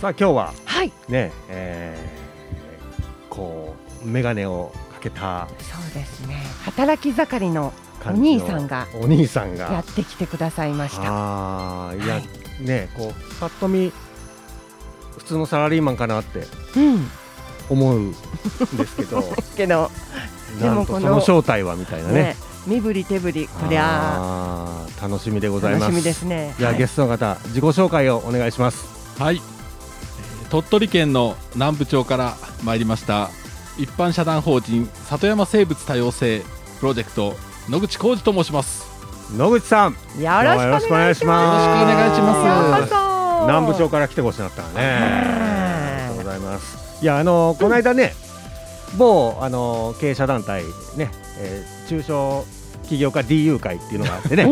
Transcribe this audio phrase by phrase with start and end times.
[0.00, 0.92] さあ今日ははい。
[1.10, 6.42] ね、えー、こう眼鏡をかけたそうですね。
[6.64, 7.74] 働き盛りの
[8.06, 11.02] お兄さんがお兄さんやがってきてくださいました。
[11.04, 12.64] ああいや、はい。
[12.64, 13.92] ねこうパッと見
[15.18, 17.06] 普通のサラリーマンかなってうん。
[17.68, 19.22] 思うんですけど。
[19.54, 19.90] けど
[20.58, 22.14] でなんともこのその正体はみたいなね。
[22.14, 25.82] ね身振り手振りこりゃあー楽しみでございます。
[25.82, 26.54] 楽しみですね。
[26.58, 26.78] じゃあ、はい。
[26.78, 28.86] ゲストの方自己紹介をお願いします。
[29.18, 29.59] はい、えー
[30.50, 33.30] 鳥取県の南部町から参りました。
[33.78, 36.42] 一般社団法人里山生物多様性
[36.80, 37.34] プロジェクト
[37.68, 38.84] 野口浩二と申します。
[39.36, 39.92] 野口さん。
[39.92, 40.90] よろしくお願いします。
[40.90, 42.92] よろしくお願いします。
[43.46, 44.74] 南部町から来てほしかったらね。
[44.74, 47.02] ありがとうございます。
[47.02, 48.14] いやあのこの間ね、
[48.98, 50.64] 某あの経営者団体
[50.96, 52.44] ね、えー中小
[52.88, 54.44] 起業家 DU 会っていうのがあってね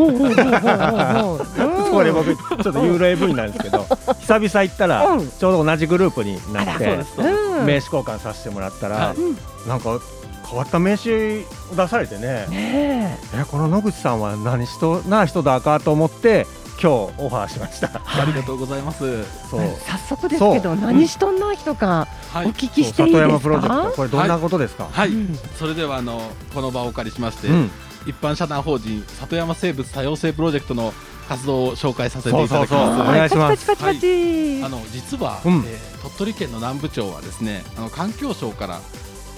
[1.91, 3.85] これ僕ちょっと幽霊部員なんですけど
[4.21, 5.29] 久々行ったらうん。
[5.31, 9.67] ちょうど同じグループになって名刺交換させてもらったら、はい。
[9.69, 9.99] なんか
[10.47, 12.45] 変わった名刺を出されてね。
[12.49, 13.43] ねえ。
[13.49, 16.47] この野口さんは何人な人だかと思って
[16.81, 17.89] 今日オファーしました。
[18.05, 19.23] ありがとうございます。
[19.49, 19.61] そう。
[19.61, 22.47] え早速ですけど何しとんな人かはい。
[22.47, 23.27] お聞きしていいですか？
[23.27, 25.39] 里山プロジェクトこれどんなことですか、はい、うん。
[25.57, 26.21] それではあの
[26.53, 27.71] この場をお借りしまして、うん。
[28.07, 30.93] 一般社団法人里山生物多様性プロジェクトの
[31.29, 33.01] 活動を紹介させていただきます。
[33.01, 33.65] お願いします。
[33.67, 34.63] パチパチパチパチ。
[34.65, 35.63] あの実は、うん。
[35.65, 38.79] えー鳥取県の南部町はですねあの環境省から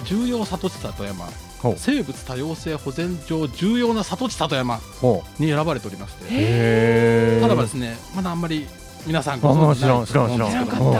[0.04, 1.28] 重要里地里山
[1.76, 8.66] 生物多様性保全上重要な里地里山ほに選ばれておりましてただばですねまだあんまり
[9.06, 10.94] 皆さんごあ存知ないと思うんですけど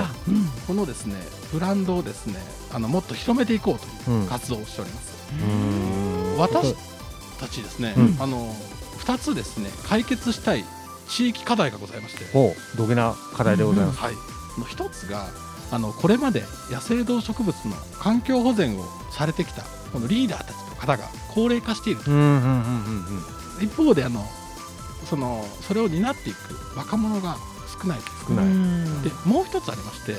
[0.67, 1.17] このですね
[1.53, 2.35] ブランドをですね
[2.73, 4.27] あのもっと広めていこうといううん。
[4.27, 6.39] 活動をしております、うん。
[6.39, 6.75] 私
[7.39, 8.17] たちですね、うん。
[8.21, 8.53] あの
[8.99, 10.65] 2つですね解決したい
[11.09, 14.15] 地域課題がございまして、ほうどげな課題でございます、はい、
[14.59, 15.27] の一つが
[15.71, 19.63] あのこれまで野生動植物の環境保全をされてきた
[19.93, 22.11] このリーダーたちの方が高齢化していると。
[22.11, 23.23] うんうんうんうん
[23.61, 24.25] 一方であの
[25.09, 27.37] そのそれを担っていく若者が
[27.81, 28.05] 少ないと。
[28.27, 28.47] 少ない。
[28.47, 30.15] うんでもう一つありまして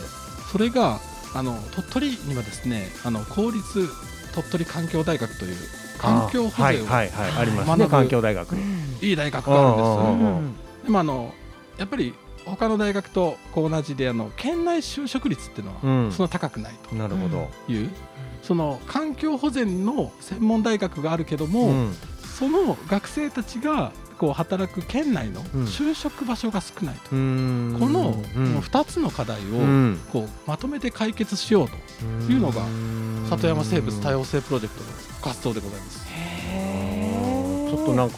[0.52, 1.00] それが
[1.34, 3.90] あの鳥取にはですねあの公立
[4.34, 5.56] 鳥取環境大学という
[5.98, 8.54] 環境保全をはいはいはいあります学ぶね環境大学。
[8.54, 8.98] うん。
[9.02, 9.88] いい大学があるんです。
[9.88, 11.34] うんうんうんでもあの
[11.78, 12.14] やっぱり
[12.46, 16.12] 他の大学とこう同じであの県内就職率っていうのはうん。
[16.12, 17.90] そんな高くないなるほど、という、
[18.42, 21.94] その環境保全の専門大学があるけども、うん。
[22.38, 25.64] その学生たちがこう働く県内のうん。
[25.64, 27.78] 就職場所が少ないと、うん。
[27.80, 28.58] このうん。
[28.60, 30.00] 2つの課題をうん。
[30.12, 32.62] こうまとめて解決しようというのが
[33.30, 34.90] 里山生物多様性プロジェクトの
[35.22, 36.06] 活動でございます。
[36.10, 37.70] へー。
[37.70, 38.18] ちょっとなんか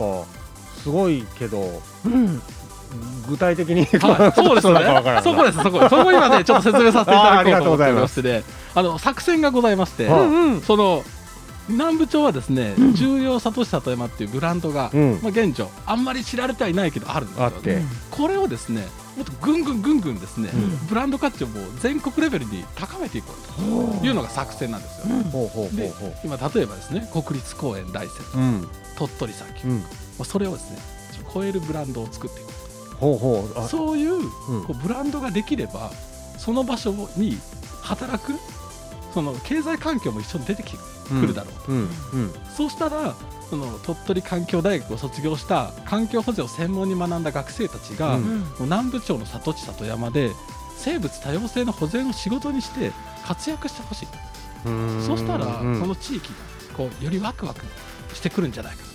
[0.86, 2.40] すごいけどうん。
[3.28, 4.74] 具体的にはい、そうですね。
[4.74, 5.90] んそこです、そこ。
[5.90, 8.44] そこ今ね、ちょっと説明させていただこうと思っておりましてあね、
[8.76, 10.62] あの作戦がございまして、はうんうん。
[10.62, 11.04] その
[11.68, 12.94] 南部町はですね、うん。
[12.94, 15.20] 重要里市里山っていうブランドが、うん。
[15.24, 17.46] まあ現状あんまり知られてはいないけどあるんですよ。
[17.46, 17.82] あって。
[18.12, 18.88] これをですね、
[19.18, 20.88] もっとぐんぐんぐんぐんですね、うん。
[20.88, 25.16] ブランド価値をもう全国レベルに高めていこうというのが作戦なんですよ。
[25.32, 25.92] ほうほうほうで
[26.24, 28.68] 今例えばですね、国立公園大山、うん。
[28.96, 29.68] 鳥取砂丘、
[30.24, 30.78] あそれをですね、
[31.34, 32.48] 超えるブランドを作っていく。
[32.98, 33.60] ほうほう。
[33.60, 34.64] あそういううん。
[34.64, 35.92] こうブランドができれば
[36.38, 37.38] その場所に
[37.82, 38.34] 働く
[39.14, 40.82] その経済環境も一緒に出てきく
[41.22, 41.34] る。
[41.34, 41.78] だろうと、うん。
[41.78, 42.34] うん。
[42.56, 43.16] そうしたら
[43.50, 48.20] その鳥取環境大学を卒業した環境保全を専門に学んだ学生たちが、
[48.60, 50.32] 南部町の里地里山で
[50.78, 52.92] 生物多様性の保全を仕事にして
[53.24, 54.08] 活躍してほしい
[54.66, 55.02] うん。
[55.06, 55.80] そうしたら、うん。
[55.80, 56.36] この地域が
[56.76, 57.62] こうよりワクワク
[58.14, 58.95] してくるんじゃないかほう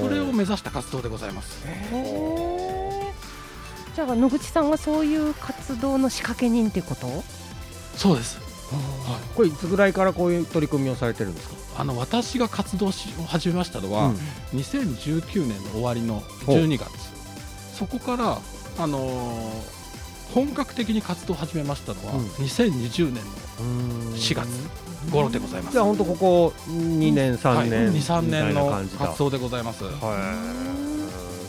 [0.00, 1.64] それを目指した活動でございます。
[3.94, 7.24] じゃあ野口さんがそういう活動の仕掛け人ってこと？
[7.96, 8.38] そうです。
[9.34, 11.54] これいつぐらいからこういう取り組みをされてるんですか？
[11.78, 14.14] あの私が活動しを始めましたのは、うん。
[14.58, 16.90] 2019年の終わりの12月。
[17.74, 18.38] そこから、
[18.78, 19.75] あのー
[20.34, 22.26] 本格的に活動を始めましたのは、うん。
[22.26, 23.20] 2020年の
[24.16, 24.46] 4月
[25.10, 25.72] 頃でございます。
[25.72, 29.84] じゃあ本当ここ2年3はい、年23みたいな年の活動でございます。
[29.84, 29.90] は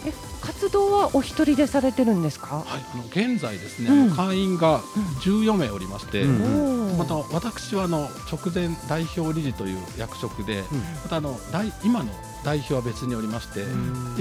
[0.05, 2.63] い、え活動はお一人でされてるんですか？
[2.67, 4.15] あの現在ですね、うん。
[4.15, 4.79] 会員が
[5.21, 6.97] 14名おりまして、うん。
[6.97, 10.63] また私はあの直前代表理事という役職で、
[11.03, 12.11] またあの代今の
[12.45, 13.65] 代表は別におりまして、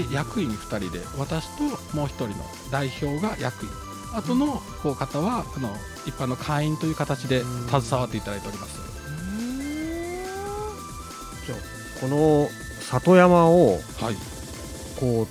[0.01, 1.63] で役員2人で私と
[1.95, 2.33] もう1人の
[2.71, 3.71] 代表が役員
[4.13, 5.69] あとのこう方はあの
[6.05, 8.79] 一般の会員という形で携わっていただいております。
[11.45, 11.57] じゃあ
[12.01, 12.47] この
[12.81, 14.15] 里山をはい。
[14.99, 15.27] こ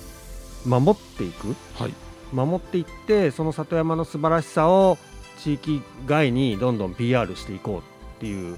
[0.65, 1.55] う守っていく？
[1.75, 1.93] はい。
[2.33, 4.97] 守っていってその里山の素晴らしさを
[5.39, 7.81] 地域外にどんどん PR していこうっ
[8.19, 8.57] ていう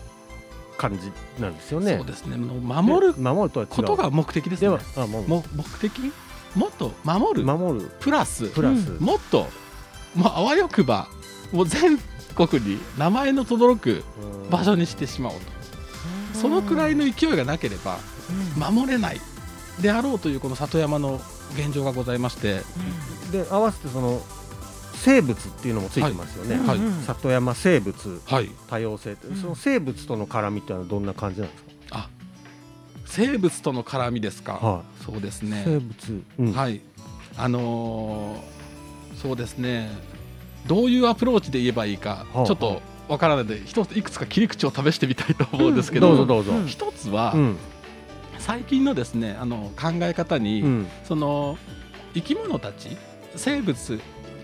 [0.77, 1.11] 感じ
[1.41, 1.97] なんですよね。
[1.97, 2.37] そうですね。
[2.37, 3.75] 守るで守るとは違う。
[3.75, 4.69] ことが目的ですね。
[4.69, 6.11] ではあもうも目的？
[6.55, 7.45] もっと守る？
[7.45, 7.91] 守る。
[7.99, 8.49] プラス？
[8.49, 9.47] プラス、もっと、
[10.15, 11.07] まあ、あわよくば
[11.51, 11.97] もう全
[12.35, 14.03] 国に名前の轟く
[14.43, 14.49] うん。
[14.49, 15.41] 場所にしてしまおうと、
[16.33, 17.99] そのくらいの勢いがなければ
[18.57, 19.21] 守れない。
[19.81, 21.21] であろうというこの里山の
[21.53, 22.61] 現状がございまして、
[23.31, 24.21] で合わせてその
[24.95, 26.79] 生物っていうのもついてますよね、はい。
[27.05, 32.09] 里山生物はい、多様性その生物との絡みっていうのはどんな感じなんですあ
[33.05, 35.63] 生物との絡みですか、か、はそうですい、ね。
[35.65, 36.53] 生物、うん。
[36.53, 36.81] はい。
[37.37, 38.58] あのー
[39.21, 39.89] そうですね。
[40.67, 46.67] どういうアプローチで言えばいいか、はあちょっとわからないので一ついくつか切り口を試してみたいと思うんですけど、どうぞどうぞ、うん。
[46.67, 47.57] 一つは、うん。
[48.37, 50.87] 最近のですねあの考え方に、うん。
[51.03, 51.57] その
[52.13, 52.97] 生き物たち
[53.35, 53.99] 生物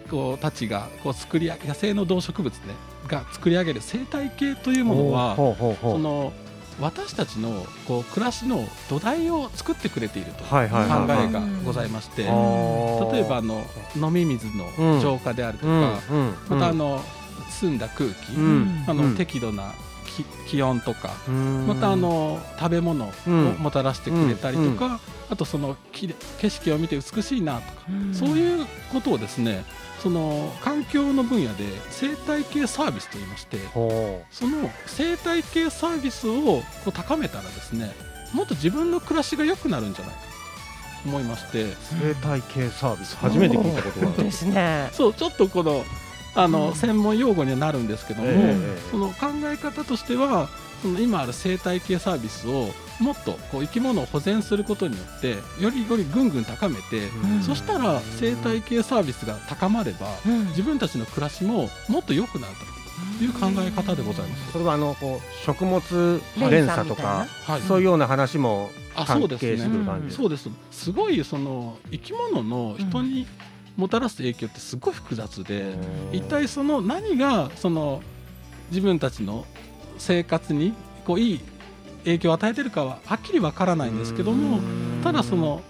[0.09, 2.61] こうたちがこう作り上げ野生の動植物、ね、
[3.07, 6.31] が作り上げる生態系というものはその
[6.79, 10.67] 私たちのこう暮らしの土台を作ってくれているという考え
[11.31, 12.31] がございまして、例え
[13.27, 13.63] ばあの
[13.95, 15.99] 飲み水の浄化であるとか、
[16.49, 17.01] またあの
[17.49, 18.83] 澄んだ空気、うん。
[18.87, 19.15] あのうん。
[19.15, 19.73] 適度な
[20.15, 21.67] 気気温とか、うん。
[21.67, 23.43] またあの食べ物をうん。
[23.59, 26.15] もたらしてくれたりとか、あとその景
[26.49, 29.65] 色を見て美しいなとか、そうういうことをですね
[30.01, 37.91] その環境の分野で生態系サービスといいましてほその生態系サービスをこう高めたらですね
[38.33, 41.63] もっと自分の暮らしが良くなるんじゃないかと思いまして。
[41.63, 43.15] う生態系サービス。
[43.17, 44.23] 初めて聞いたことがある。
[44.23, 44.89] ですね。
[44.91, 45.85] そうちょっとこの
[46.35, 46.75] あの、うん。
[46.75, 48.77] 専門用語にはなるんですけども、ええ。
[48.91, 50.49] その考え方としては
[50.81, 57.41] その今ある生態系サービスをもっとこう生き物を保全することによってよりよりぐんぐん高めて、うん。
[57.41, 60.47] そしたら生態系サービスが高まればうん。
[60.49, 62.53] 自分たちの暮らしももっと良くなる
[63.17, 64.51] という考え方でございます。
[64.51, 65.81] それはあのこう食物
[66.49, 67.61] 連鎖とかはい。
[67.61, 70.49] そういうような話もあそうです関係してくねる感じそうです。
[70.71, 73.27] すごいその生き物の人に
[73.75, 75.75] もたらす影響ってすごい複雑で、
[76.11, 78.01] 一体その何がその
[78.69, 79.45] 自分たちの
[79.97, 80.73] 生活に
[81.05, 81.41] こういい
[82.05, 84.59] 影響を与えてるかははっきりわからないんですけども
[85.03, 85.61] ただその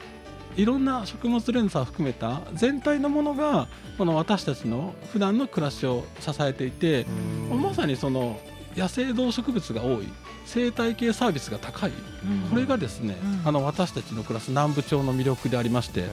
[0.55, 3.67] いろんな食物連鎖を含めた全体のものが
[3.97, 7.05] この私たちの普段の暮らしを支えていて
[7.49, 8.39] まさにその
[8.75, 10.07] 野生動植物が多い。
[10.45, 11.91] 生態系サービスが高い。
[12.49, 13.47] これがですね、うん。
[13.47, 16.05] あの私たちの暮らす南部町の魅力でありまして、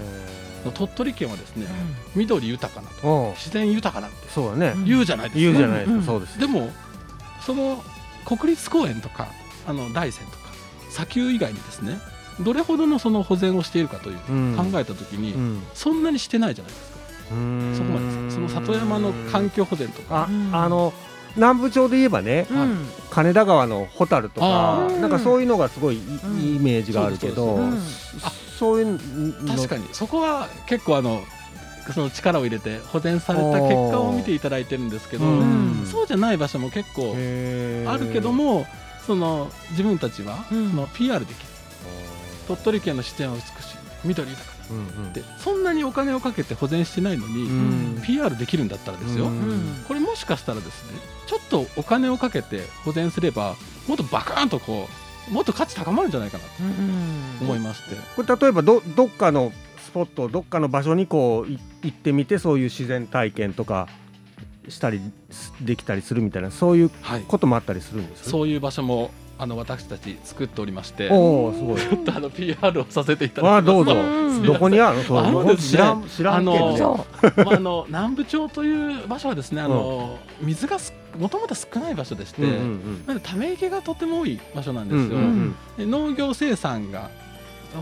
[0.74, 1.66] 鳥取県はですね
[2.14, 3.32] 緑豊かなと。
[3.36, 4.72] 自然豊かなってそうだね。
[4.76, 4.84] うん。
[4.84, 6.00] 言うじゃないですか、言うじゃないですうん。
[6.00, 6.38] かそうです。
[6.38, 6.70] でも
[7.44, 7.82] その
[8.24, 9.28] 国立公園とか
[9.66, 10.44] あの大山とか
[10.90, 11.98] 砂丘以外にですね
[12.40, 14.56] どれほどのその保全をしているかといううん。
[14.56, 15.62] 考えた時に、うん。
[15.74, 16.98] そんなにしてないじゃないですか、
[17.32, 17.74] うん。
[17.76, 20.28] そこまでその里山の環境保全とか。
[20.52, 20.94] あの
[21.36, 22.86] 南部町で言えばねうん。
[23.10, 26.38] 金田川のホタルとかなんかそういうのがすごいいうん。
[26.38, 27.80] いいイメージがあるけどうん。
[28.58, 28.92] そういう
[29.44, 29.86] の確かに。
[29.92, 31.22] そこは結構あの
[31.92, 35.84] その力を入れて保全された結果を見ていただいてるんですけど、うん。
[35.90, 37.12] そうじゃない場所も結構
[37.90, 38.66] あるけども
[39.06, 40.76] その自分たちはそうん。
[40.76, 41.46] の PR できる。
[42.48, 43.76] 鳥取県の自然は美しい。
[44.04, 45.12] 緑豊かうんうん。
[45.12, 48.02] でそんなにお金をかけて保全してないのに、うん。
[48.04, 49.84] PR できるんだったらですよ、うん。
[49.86, 53.54] これもしかしたらですねちょっとお金をかけて保全すれば
[53.86, 54.88] もっとバカーンとこ
[55.30, 56.50] うもっと価値高まるんじゃないかなと
[57.44, 63.88] 思いまして、これ例えばどどっかのスポットどっかの場所にこうい行ってみてそういう自然体験とか
[64.68, 65.00] したり
[65.30, 68.30] すできたりするみたいなそういうはい、こともあったりするんです？
[68.30, 69.10] そういう場所も
[69.42, 71.80] あの私たち作っておりましておおすごい。
[71.80, 73.54] ちょっとあの PR をさせていただきます。
[73.54, 73.92] ああどうぞ。
[73.92, 74.98] うんどこにある？
[74.98, 76.52] のそうあのですね知らん知らんけど。
[76.52, 77.06] ねあのそ
[77.44, 85.56] まあ、あの 南部町という場所はですねあの、水がすもともと少ない場所でして、うんうんなのでため池がとても多い場所なんですよ、うんうん。
[85.76, 87.10] で農業生産が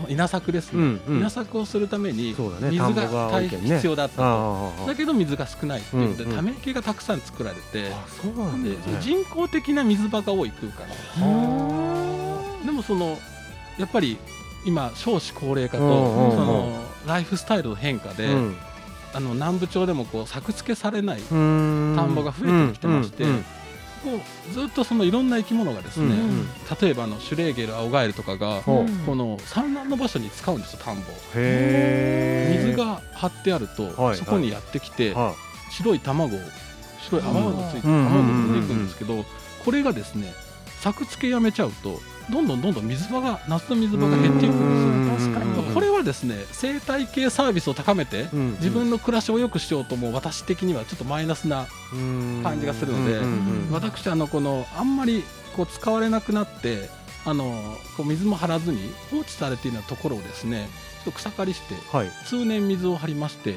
[0.07, 1.17] 稲作ですね、うんうん。
[1.19, 7.91] 稲作をするために水が大変必要だったと、だけど水が少ないっていうことで、ため池がたくさん作られて、
[8.23, 8.69] うなんだ。
[8.69, 10.85] でね人工的な水場が多い空間
[12.63, 13.17] うでもその
[13.77, 14.17] やっぱり
[14.65, 15.83] 今少子高齢化と、
[16.31, 18.55] そのライフスタイルの変化で、うん。
[19.13, 23.39] あの南部町でもこう作付けされない、田んぼが増えてきてましてうんうんう
[24.53, 26.47] ずっとそのいろんな生き物がですね、うんうん。
[26.81, 29.05] 例えばあのシュレーゲルアオガエルとかが、ほう。
[29.05, 31.01] この産卵の場所に使うんですよ田んぼ
[31.33, 35.35] 水が張ってあると、はいそこにやってきて、は
[35.69, 36.39] 白い卵を
[37.01, 38.05] 白い泡がついてうん。
[38.05, 39.25] 卵を産んでいくんですけど、
[39.65, 40.33] これがですね
[40.79, 41.99] 作付けやめちゃうと
[42.31, 45.31] どんどんどんどん水場が夏の水場が減っていくんですよ
[46.01, 51.67] はですね生態系サービスを高めてうん自分の暮らしを良くしようとも私的にはちょっとマイナスな
[52.43, 55.23] 感じがするのでうんうんうん私あのこのあんまり
[55.55, 56.89] こう使われなくなって
[57.25, 57.53] あの
[57.97, 58.79] こう水も張らずに
[59.11, 60.67] 放置されているようなところをですね
[61.03, 62.09] ちょっと草刈りしてはい。
[62.25, 63.53] 通年水を張りまして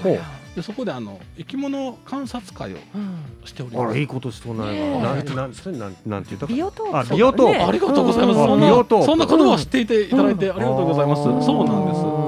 [0.54, 3.18] でそこであの生き物観察会をうん。
[3.44, 3.84] しております。
[3.84, 7.12] あらいいことしとないわななんそれなんなんて言ったかビオトープ。
[7.12, 7.58] あビオトープ。
[7.58, 8.38] ねありがとうございます。
[8.40, 9.00] うんそんビオトープ。
[9.00, 11.28] なそんなことは知っていていただいてありがとうございます。
[11.28, 11.42] うん。
[11.42, 12.24] そうなんです。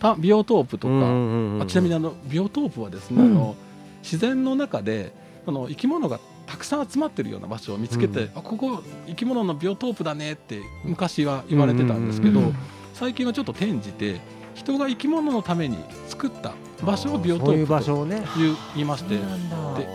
[0.00, 3.30] たビオトープとか、あちなみにあのビオトープはですね、うん。
[3.32, 3.56] あの
[4.02, 5.12] 自然の中で
[5.46, 8.38] あの生き物がたくさん集まってるような場所を見つけて、うん。
[8.38, 12.40] あここ生き物のビオトープだねって昔は言われてたんですけど、
[12.94, 14.20] 最近はちょっと転じて
[14.54, 15.76] 人が生き物のために
[16.08, 16.52] 作った
[16.82, 18.22] 場所をビオトープと場所をね。
[18.74, 19.16] 言いまして。
[19.16, 19.20] で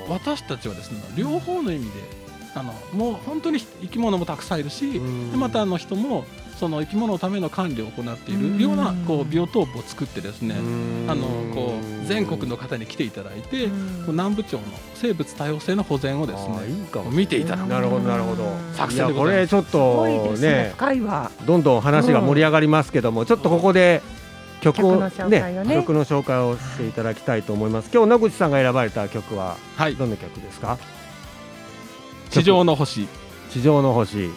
[0.08, 2.25] 私たちはですね両方の意味で
[2.56, 5.32] あのもう本当に生き物もたくさんいるし、うん。
[5.32, 6.26] でまたあの人も
[6.58, 11.06] その生き物のための管理を行っていうんるようなこうビオトープを作ってですね、うん。
[11.10, 13.68] あのこう全国の方に来ていただいて、
[14.08, 14.62] 南部町の
[14.94, 17.12] 生物多様性の保全をですねいいかも。
[17.12, 17.68] 見ていただく。
[17.68, 18.46] なるほどなるほど。
[18.74, 19.42] 作いやこ戦でございます。
[19.42, 21.32] れちょっとねね深いわ。
[21.46, 24.02] どんどん話が盛り上がりますけども、ちょっとここで
[24.62, 27.90] 曲を曲の紹介をね曲の紹介をしていただきたいと思います。
[27.94, 29.98] 今日野口さんが選ばれた曲ははい。
[29.98, 30.78] どんな曲ですか？
[32.42, 33.08] 地上の星。
[33.52, 34.18] 地上の星。
[34.18, 34.30] はい。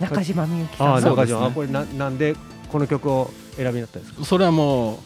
[0.00, 0.88] 中島みゆきさん。
[0.88, 1.34] ああ、そうですね。
[1.34, 2.34] 中島、あこれななんで
[2.70, 4.24] この曲を選びになったんですか？
[4.24, 4.98] それはもう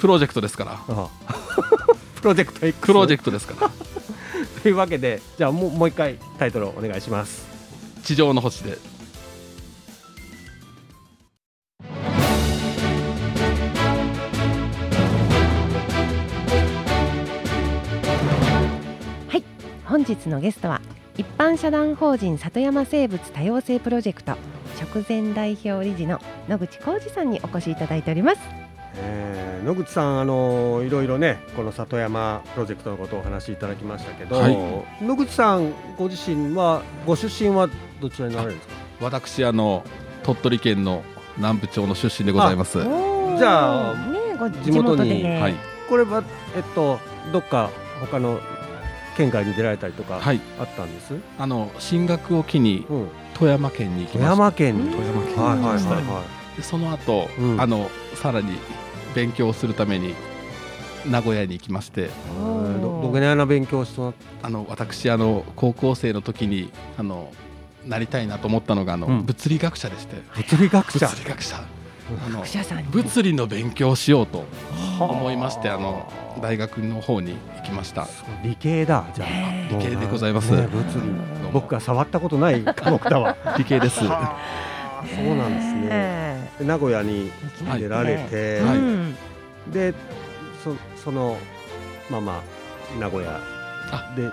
[0.00, 0.72] プロジェクトですから。
[0.72, 1.34] ああ。
[2.20, 2.86] プロジェクト X。
[2.86, 3.70] プロジェクトですから。
[4.62, 7.46] というわけで、じゃあもうもう一回タイトルをお願いします。
[8.04, 8.78] 地上の星で
[20.28, 20.80] 日のゲストは
[21.16, 24.32] 一般社団法人里山生物多様性プロジェクト
[24.92, 28.38] 直前代表理事の野口浩二さんにお越しいただいております。
[28.96, 35.04] えー野口さん、あのいろいろね、この里山プロジェクトのことをお話しいただきましたけど、はい。
[35.04, 37.68] 野口さんご自身はご出身は
[38.00, 38.74] どちらになられるんですか？
[39.00, 39.84] 私あの
[40.22, 41.02] 鳥取県の
[41.36, 42.78] 南部町の出身でございます。
[42.80, 44.18] じゃあね
[44.62, 45.24] 地地元に。
[45.24, 45.54] ね、はい。
[45.88, 46.22] これは
[46.56, 47.00] えっと
[47.32, 47.70] どっか
[48.00, 48.38] 他の
[49.18, 50.40] 県外に出られたりとかはい。
[50.58, 51.12] あったんです？
[51.38, 53.08] あの進学を機にうん。
[53.34, 54.42] 富山県に行き富ました。
[54.44, 54.90] 山県に？
[54.90, 56.22] 富山県にはいはいはい行きましたは
[56.56, 57.60] でその後、うん。
[57.60, 58.56] あのさらに
[59.14, 60.14] 勉強するために
[61.06, 62.10] 名古屋に行きまして。
[62.80, 67.32] どどげなような勉強をしてもらっあの私あの高校生の時にあの
[67.86, 69.24] なりたいなと思ったのがあの、うん。
[69.24, 70.16] 物理学者でして。
[70.34, 71.06] 物理学者。
[71.06, 71.64] 物理学者
[72.24, 74.44] あの学者さんに物理の勉強をしようとは
[75.00, 75.04] あ。
[75.04, 78.06] 思いましてあの大学の方に行きました。
[78.42, 79.28] 理系だじゃあ。
[79.28, 80.50] ね理系でございます。
[80.52, 81.00] ね物理。
[81.52, 83.36] 僕が触ったことない科目だわ。
[83.58, 84.04] 理系です。
[84.04, 84.36] は
[85.02, 85.04] あ。
[85.06, 86.66] そうなんですね。
[86.66, 87.30] 名古屋に
[87.78, 88.76] 出られて、はい。
[88.76, 89.16] うん。
[89.70, 89.94] で
[90.64, 91.36] そその
[92.10, 92.42] まま
[92.98, 93.38] 名古屋。
[93.92, 94.12] あ。
[94.16, 94.30] で。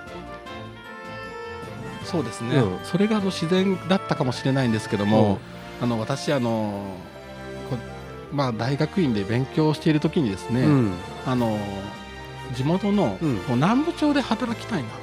[2.03, 2.79] そうですね、うん。
[2.83, 5.39] それがあの自然だったかもしれないんですけども、
[5.81, 7.14] あの私あのこ
[8.31, 10.91] まあ、大学院で勉強している時にですね、うん。
[11.25, 11.57] あの
[12.53, 13.39] 地元の、うん。
[13.55, 14.95] 南部町で働きたいなと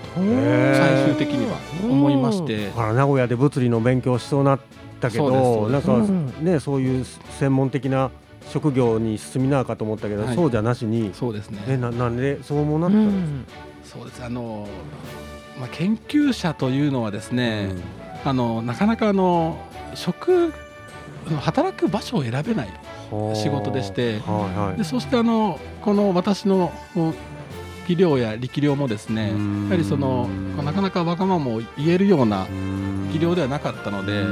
[0.78, 2.66] 最終的には思いまして。
[2.68, 4.60] だから名古屋で物理の勉強しそうなっ
[5.00, 6.44] たけどなんですかうん。
[6.44, 7.04] ねそういう
[7.38, 8.10] 専門的な
[8.50, 10.34] 職業に進みなあかと思ったけど、はい。
[10.34, 11.62] そうじゃなしにそうですね。
[11.68, 13.46] えななんでそう思うなっうたの、ん。
[13.84, 14.24] そうです。
[14.24, 14.68] あの、
[15.58, 17.74] まあ、研究者というのはですね、
[18.24, 19.58] あのなかなかあの
[19.94, 20.52] 職
[21.40, 22.68] 働く場所を選べない。
[22.68, 23.01] うん
[23.34, 24.18] 仕事でして。
[24.20, 24.78] はいはい。
[24.78, 26.72] でそしてあのこの私の
[27.86, 29.64] 技量や力量もですねうん。
[29.64, 30.28] やはりその
[30.62, 32.46] なかなかわがままを言えるような
[33.12, 34.22] 技量ではなかったので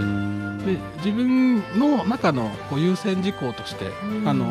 [0.73, 4.29] で自分の中のこう優先事項としてうん。
[4.29, 4.47] あの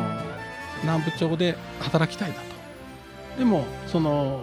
[0.82, 2.42] 南部町で働きたいなと。
[3.38, 4.42] でもその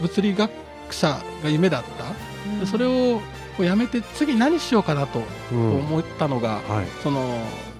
[0.00, 0.50] 物理学
[0.90, 2.60] 者が夢だった。
[2.60, 3.20] でそれを
[3.56, 5.22] こうやめて次何しようかなと
[5.52, 5.78] うん。
[5.78, 6.86] 思ったのが、はい。
[7.02, 7.26] その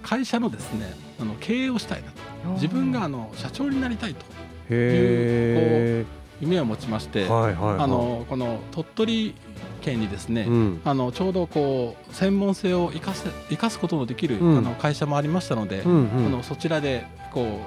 [0.02, 2.28] 会社のですねあの経営をしたいなと。
[2.54, 4.24] 自分があの社長になりたいと
[4.70, 6.04] へ
[6.40, 7.80] 夢を持ちまして、えはいはいはい。
[7.80, 9.34] あのこの鳥取
[9.80, 10.80] 県にですね、うん。
[10.84, 14.58] あのちょうどこう専門性を生かせ生かすことのできる、うん。
[14.58, 16.26] あの会社もありましたので、うんうん。
[16.26, 17.60] あのそちらでこ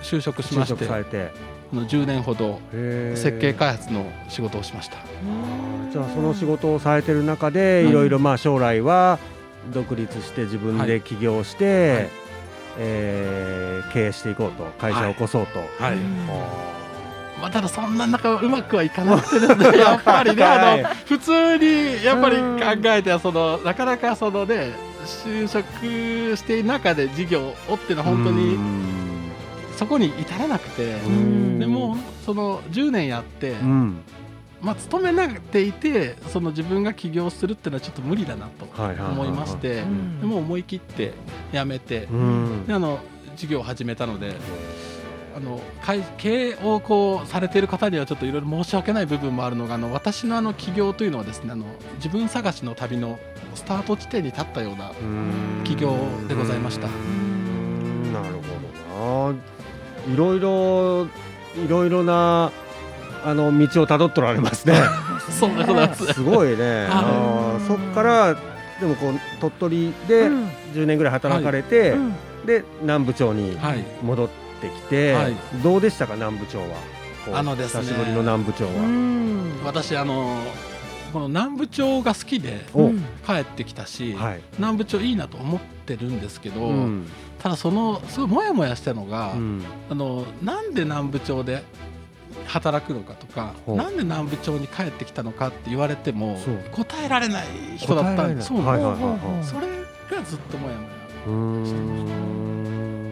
[0.00, 1.30] う就職し就まして職されて。
[1.72, 4.96] あの10年ほど設計開発の仕事をしました。
[5.92, 9.18] じゃあその仕事をされてる中でうんいろいろまあ将来は
[9.72, 12.23] 独立して自分で起業して、はい
[12.78, 15.94] えー経営していこうと会社を起こそうと、はい。
[15.94, 16.26] うん。
[17.40, 19.78] まあ、ただそんな中うまくはいかなくてですね。
[19.78, 20.84] やっぱりねはい。
[20.84, 22.42] あの普通にやっぱり考
[22.86, 24.72] えてはそのなかなかそのね
[25.04, 28.58] 就職している中で事業をっていうのは本当に
[29.76, 30.94] そこに至らなくて。
[31.08, 31.58] ん。
[31.58, 34.00] でもその10年やって、うん
[34.64, 39.12] まあ、勤めなくていてその自分が起業するっていうのはちょっと無理だなとはいはいはいはい。
[39.12, 41.12] 思いましてもう思い切って
[41.52, 42.66] 辞めてうん。
[42.66, 42.98] であの
[43.36, 44.34] 事業を始めたので
[45.36, 51.66] あの会経営をこうされている方にはちょっといろいろ申し訳ない部分もあるのがあの私のあの起業というのはですねあの
[51.96, 53.18] 自分探しの旅の
[53.56, 54.92] スタート地点に立ったような
[55.64, 55.96] 起業
[56.28, 56.86] でございました。
[56.86, 58.12] うん。
[58.12, 58.42] なるほ
[59.28, 59.38] どな。
[60.12, 61.08] いろいろ
[61.56, 62.52] いろいろな
[63.24, 64.74] あの道をたどっておられますね。
[65.30, 66.12] そうでございます。
[66.12, 66.86] すごいね。
[66.90, 67.66] あー。
[67.66, 68.34] そっから
[68.80, 70.48] でもこう鳥取でうん。
[70.74, 72.14] 10年ぐらい働かれて、うん。
[72.44, 73.84] で南部町にはい。
[74.02, 74.28] 戻っ
[74.60, 75.36] てきて、はい。
[75.62, 76.14] どうでしたか？
[76.14, 76.64] 南部町は。
[77.32, 77.82] あのですね。
[77.82, 79.50] 久しぶりの南部町は、うん。
[79.64, 80.38] 私あの
[81.14, 82.66] この南部町が好きで
[83.24, 87.06] 帰ってきたし、はい、南部町いいなと思ってるんですけど、うん。
[87.38, 89.62] ただそのすごいモヤモヤしたのが、うん。
[89.88, 91.62] あのなんで南部町で
[92.46, 96.38] 働くのかとかなんで南部町に帰ってきたのかって言われても
[96.72, 97.46] 答えられない
[97.76, 99.66] 人だったんですそうはいはいそれ
[100.16, 100.88] がずっとモヤモヤ
[101.26, 101.32] うー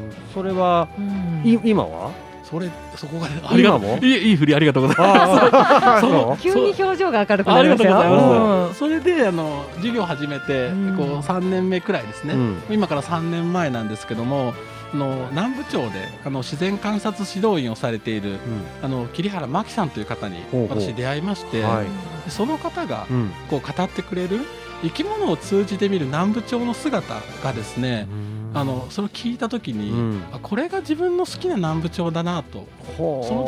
[0.09, 0.13] ん。
[0.35, 1.43] それはうん。
[1.45, 2.11] い今は？
[2.45, 4.05] それそこがねありがとう。
[4.05, 6.43] いいいい振りありがとうございます。
[6.43, 8.79] 急に表情が明るくありなりましたがとうございよます。
[8.79, 10.97] それであの授業を始めて、うん。
[10.97, 12.63] こう3年目くらいですね、うん。
[12.69, 14.53] 今から3年前なんですけども
[14.93, 18.39] あの南部町であの自然観察指導員をされている
[18.83, 21.87] あの桐原真紀さんという方に私出会いまして、はい。
[22.25, 23.31] でその方がうん。
[23.49, 24.41] こう語ってくれる
[24.83, 28.09] 生き物を通じて見る南部町の姿がですね、
[28.53, 30.23] あのそれを聞いた時に、うん。
[30.33, 33.45] あこれが自分の好きな南部町だなとその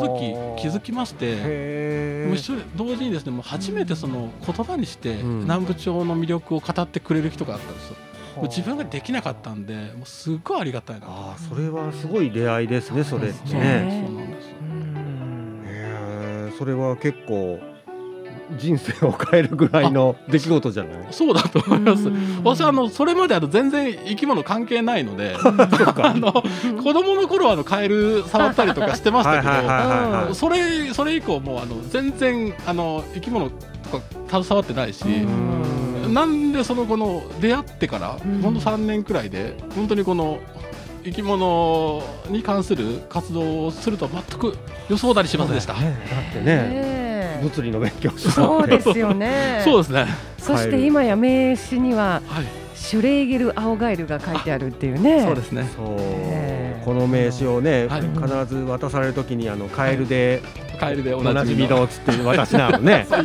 [0.57, 2.33] 時気づきまして。
[2.33, 5.39] 一緒に同時にですねもう初めてその言葉にしてうん。
[5.41, 7.95] 南部町の魅力を語ってくれる人があったんですよ、
[8.35, 11.05] もう自分ができなかったんでもうすっごいありがたいな。
[11.05, 14.01] とああそれはすごい出会いですねそれってそうねなんです。
[14.01, 16.57] そうなんですうんへー。
[16.57, 17.59] それは結構
[18.59, 21.07] 人生を変えるぐらいの出来事じゃない？
[21.11, 22.07] そうだと思います。
[22.09, 22.41] うん。
[22.43, 26.31] 私はあのそれまであの全然生き物関係ないので あの
[26.83, 35.63] 子供の頃はあのカエル触ったりとかしてましたけど、それそれ以降もうあの全然あの生き物とか携わってないし、うん
[36.07, 38.41] なんでそのこの出会ってから、うん。
[38.41, 40.39] ほんと3年くらいで本当にこの
[41.03, 44.57] 生き物に関する活動をするとは全く
[44.89, 45.73] 予想だりしませんでした。
[45.73, 45.97] ね。
[46.09, 49.61] だってね物理の勉強してたそうですよね。
[49.65, 50.07] そうですね。
[50.37, 52.45] そして今や名刺にははい。
[52.75, 55.23] シュレーゲル青ガエルが書いてあるっていうね。
[55.23, 55.65] そうですね。
[56.85, 58.01] この名刺をね、はい。
[58.01, 60.43] 必ず渡されるときにあのカエルで
[60.79, 61.87] カエルでおおななじみの。
[61.87, 63.07] つって私なのね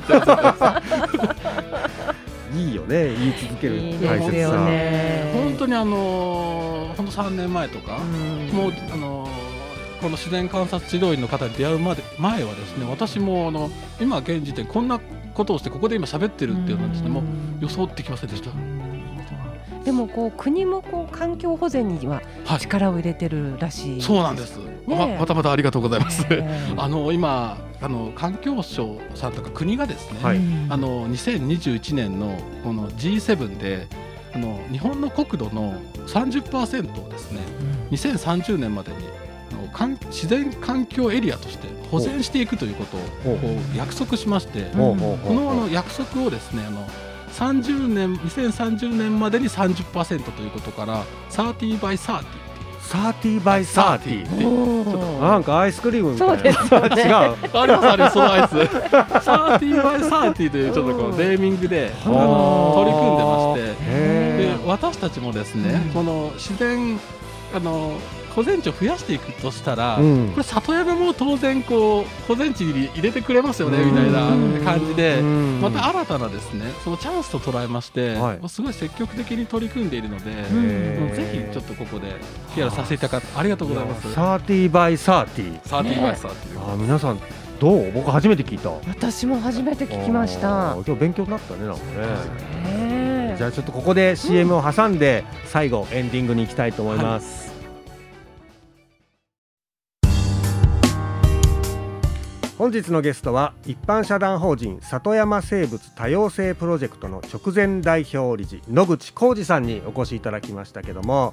[2.55, 4.65] いいよね言い続ける大切さ。
[4.65, 5.31] ね。
[5.35, 8.49] 本当にあのー本当3年前とか、うん。
[8.57, 9.31] もうあのー
[10.01, 14.99] この自然観察指導員の方に出会うまで前はですね私もあの今現時点こんな
[15.35, 17.23] ことをしてここで今喋ってるっていうのはですねもう
[17.61, 18.51] 予想できませんでした。
[19.85, 22.61] でもこう国もこう環境保全にははい。
[22.61, 24.03] 力を入れてるらしい。
[24.03, 24.59] そうなんです。
[24.89, 26.27] えままたまたありがとうございます。
[26.31, 33.87] え あの今あの環境省さんとか国がですね、はいうんあの2021年のこの G7 で
[34.35, 35.75] あの日本の国土の
[36.07, 37.41] 30%をですね
[37.91, 38.99] 2030年までに
[39.53, 43.39] あの環自然環境エリアとして保全していくということを
[43.77, 45.19] 約束しまして、この
[45.51, 46.87] あの約束をですねあの
[47.35, 55.21] 30年2030年までに30%ということから30 by 3030 by 30おー。
[55.21, 56.37] なんかアイスクリームみたいな。
[56.37, 57.03] そうですよね。
[57.03, 57.13] 違う。
[57.61, 58.55] ありますありますそのアイス。
[58.57, 62.09] 30 by 30というちょっとこうネーミングであ。
[62.09, 63.61] の取り組んでまして。
[63.61, 65.93] でへ私たちもですね、うん。
[65.93, 66.99] この自然
[67.55, 67.99] あの
[68.35, 70.29] 保全地を増やしていくとしたら、うん。
[70.31, 73.91] これ里山も当然こう保全地に入れてくれますよね、うん。
[73.91, 74.21] みたいな
[74.65, 75.61] 感じで、うん。
[75.61, 78.49] また新たなですねそのチャンスと捉えまして、はい。
[78.49, 80.31] すごい積極的に取り組んでいるので、
[81.15, 82.15] ぜひちょっとここで
[82.55, 84.07] PR させていただくありがとうございます。
[84.09, 86.61] 30 by 30サーティーバイサーっていう。
[86.61, 87.19] あ皆さん
[87.59, 87.91] どう？
[87.93, 88.71] 僕初めて聞いた。
[88.89, 90.77] 私も初めて聞きました。
[90.87, 93.00] 今日勉強になったねなんかね
[93.41, 97.51] じゃあちょっとここで CM を挟んで最後エンディングに行きたいと思います、
[102.59, 111.33] 本日のゲストは一般社団法人里山生物多様性プロジェクトの直前代表理事野口浩二さんにお越しいただきましたけども、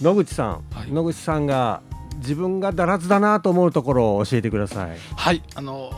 [0.00, 0.90] 野口さん、はい。
[0.90, 1.82] 野口さんが
[2.20, 4.96] 自分がだらずだなと思うところを教えてください。
[5.14, 5.90] はい、あの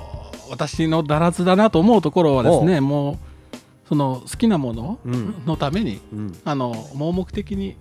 [0.50, 3.29] 私のだらずだなと思うところはですね、もう
[3.90, 5.42] その好きなものうん。
[5.46, 6.38] のために、うん。
[6.44, 7.76] あの盲目的に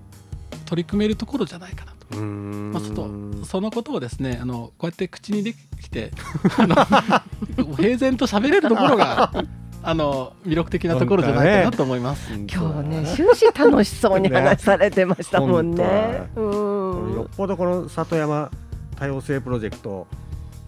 [0.66, 2.18] 取り組めるところじゃないかなと。
[2.18, 2.72] うーん。
[2.72, 6.12] まあ、ちょっとそのことをですねあのこうやって口にできて
[6.58, 9.32] あの平然と喋れるところが
[9.84, 12.34] あの魅力的なところじゃないかなと思います。
[12.34, 16.24] うん今日ね終始楽しそうに 話されてましたもんね。
[16.34, 18.50] これようっぽどこの里山
[18.96, 20.08] 多様性プロジェクト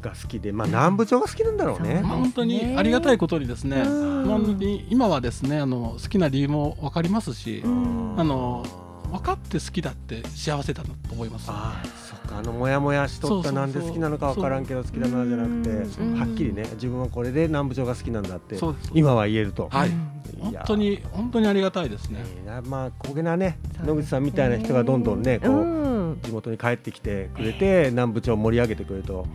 [0.01, 2.01] が好きで、まあ南部町が好きなんだろうね。
[2.03, 4.25] まあ、本当にありがたいことにですね、うん。
[4.25, 8.15] 本当に今はですねあの好きな理由も分かりますし、ん。
[8.17, 8.65] あの
[9.11, 11.45] 分かって好きだって幸せだなと思います。
[11.49, 12.39] ああそっか。
[12.39, 15.69] あのモヤモヤしとったなんで好きなのかわからんけど好きだなじゃなくて
[16.01, 16.19] うん。
[16.19, 18.57] はっきりね自分はこれで南部町が好きなんだって
[18.93, 19.69] 今は言えると。
[19.69, 19.93] はい、い
[20.39, 22.23] 本や当に本当にありがたいですね。
[22.65, 25.77] まあこげなね野口さんみたいな人がどんどんねこう、う
[26.11, 26.21] ん。
[26.21, 29.25] 地元に帰ってきてくれて南部町を盛り上げてくれると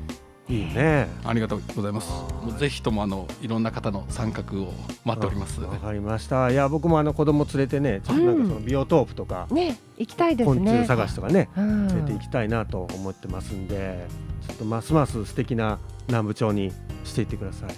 [0.48, 1.08] いいよね。
[1.24, 2.08] ありがとうございます。
[2.10, 4.72] もうぜひともあのいろんな方の参画を
[5.04, 5.60] 待っております。
[5.60, 6.50] わかりました。
[6.50, 10.84] いや僕もあの子供連れてねちょっとなんかそのビオトープとか、ね行きたいです昆虫ね。
[10.86, 14.06] 探しとかねうん連れて行きたいなと思ってますんで、
[14.46, 16.70] ちょっとますます素敵な南部町に
[17.04, 17.70] していってください。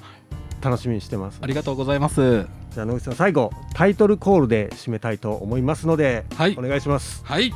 [0.61, 1.47] 楽しみにしてますあ。
[1.47, 2.47] りがとうございます。
[2.75, 7.25] じゃあ野口さん最後タイトルコールで締めたいと思いますので、はいお願いします。
[7.25, 7.51] はい、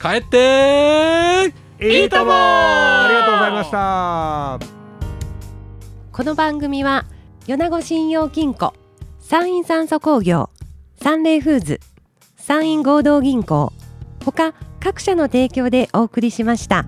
[0.00, 4.58] 帰っていいともありがとうございました。
[6.10, 7.04] この番組は
[7.46, 8.74] 米子信用金庫
[9.20, 10.50] 山陰酸素工業
[11.00, 11.80] サンレイフーズ
[12.36, 13.72] 山陰合同銀行
[14.24, 16.84] ほか各社の提供でお送りしました。